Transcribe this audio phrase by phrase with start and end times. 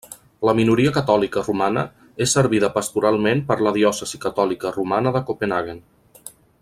[0.49, 1.83] La minoria catòlica romana
[2.25, 5.85] és servida pastoralment per la Diòcesi Catòlica Romana de Copenhaguen.